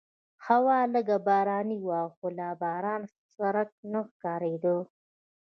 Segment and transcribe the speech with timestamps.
[0.45, 3.01] هوا لږه باراني وه خو لا د باران
[3.33, 4.75] څرک نه ښکارېده.